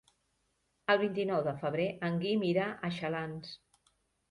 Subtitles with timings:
[0.93, 3.57] El vint-i-nou de febrer en Guim irà a Xalans.